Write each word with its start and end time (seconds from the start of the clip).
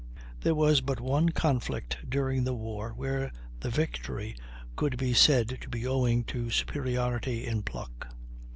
There 0.39 0.55
was 0.55 0.81
but 0.81 0.99
one 0.99 1.29
conflict 1.29 1.99
during 2.09 2.43
the 2.43 2.55
war 2.55 2.89
where 2.91 3.31
the 3.59 3.69
victory 3.69 4.35
could 4.75 4.97
be 4.97 5.13
said 5.13 5.59
to 5.61 5.69
be 5.69 5.85
owing 5.85 6.23
to 6.23 6.49
superiority 6.49 7.45
in 7.45 7.61
pluck. 7.61 8.07